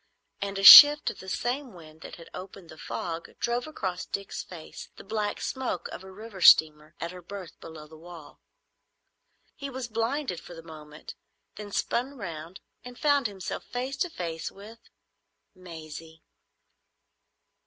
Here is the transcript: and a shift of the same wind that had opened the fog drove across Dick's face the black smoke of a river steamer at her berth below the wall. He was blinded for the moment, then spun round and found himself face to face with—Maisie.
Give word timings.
and 0.41 0.57
a 0.57 0.63
shift 0.63 1.11
of 1.11 1.19
the 1.19 1.29
same 1.29 1.73
wind 1.73 2.01
that 2.01 2.15
had 2.15 2.27
opened 2.33 2.69
the 2.69 2.77
fog 2.79 3.29
drove 3.37 3.67
across 3.67 4.03
Dick's 4.03 4.41
face 4.43 4.89
the 4.95 5.03
black 5.03 5.39
smoke 5.39 5.87
of 5.91 6.03
a 6.03 6.11
river 6.11 6.41
steamer 6.41 6.95
at 6.99 7.11
her 7.11 7.21
berth 7.21 7.59
below 7.59 7.85
the 7.85 7.95
wall. 7.99 8.41
He 9.55 9.69
was 9.69 9.87
blinded 9.87 10.39
for 10.39 10.55
the 10.55 10.63
moment, 10.63 11.13
then 11.55 11.71
spun 11.71 12.17
round 12.17 12.61
and 12.83 12.97
found 12.97 13.27
himself 13.27 13.63
face 13.65 13.95
to 13.97 14.09
face 14.09 14.49
with—Maisie. 14.51 16.23